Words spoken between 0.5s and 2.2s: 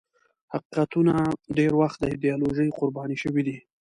حقیقتونه ډېر وخت د